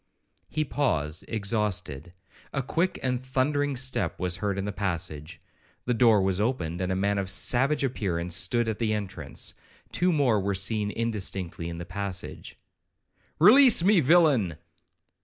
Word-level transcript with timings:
He 0.49 0.65
paused, 0.65 1.25
exhausted,—a 1.27 2.63
quick 2.63 2.97
and 3.03 3.21
thundering 3.21 3.75
step 3.75 4.19
was 4.19 4.37
heard 4.37 4.57
in 4.57 4.65
the 4.65 4.71
passage. 4.71 5.39
The 5.85 5.93
door 5.93 6.23
was 6.23 6.41
opened, 6.41 6.81
and 6.81 6.91
a 6.91 6.95
man 6.95 7.19
of 7.19 7.29
savage 7.29 7.83
appearance 7.83 8.35
stood 8.35 8.67
at 8.67 8.79
the 8.79 8.93
entrance,—two 8.95 10.11
more 10.11 10.39
were 10.39 10.55
seen 10.55 10.89
indistinctly 10.89 11.69
in 11.69 11.77
the 11.77 11.85
passage.—'Release 11.85 13.83
me, 13.83 13.99
villain!' 13.99 14.57